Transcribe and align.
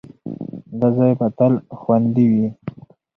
دا 0.79 0.87
ځای 0.97 1.11
به 1.19 1.27
تل 1.37 1.53
خوندي 1.79 2.25
وي. 2.33 2.47